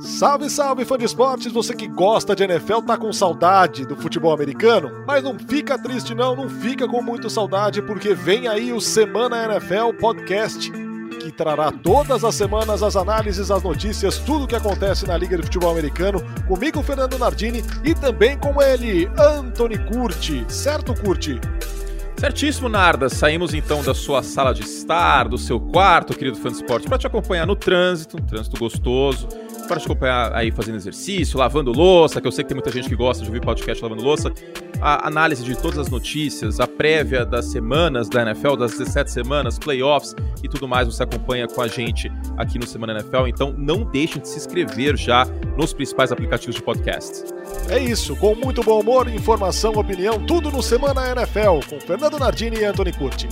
[0.00, 1.50] Salve, salve, fã de esportes!
[1.50, 5.04] Você que gosta de NFL tá com saudade do futebol americano?
[5.04, 9.44] Mas não fica triste não, não fica com muita saudade porque vem aí o Semana
[9.44, 15.04] NFL Podcast que trará todas as semanas as análises, as notícias, tudo o que acontece
[15.04, 20.44] na Liga de Futebol Americano, comigo Fernando Nardini e também com ele, Anthony Curti.
[20.48, 21.40] Certo, Curti?
[22.22, 23.08] Certíssimo, Narda.
[23.08, 26.96] Saímos então da sua sala de estar, do seu quarto, querido fã de esporte, para
[26.96, 29.26] te acompanhar no trânsito, um trânsito gostoso,
[29.72, 32.88] para te acompanhar aí fazendo exercício, lavando louça, que eu sei que tem muita gente
[32.88, 34.30] que gosta de ouvir podcast lavando louça.
[34.80, 39.58] A análise de todas as notícias, a prévia das semanas da NFL, das 17 semanas,
[39.58, 43.28] playoffs e tudo mais, você acompanha com a gente aqui no Semana NFL.
[43.28, 47.24] Então não deixem de se inscrever já nos principais aplicativos de podcast.
[47.70, 52.58] É isso, com muito bom humor, informação, opinião, tudo no Semana NFL, com Fernando Nardini
[52.58, 53.28] e Anthony Curti.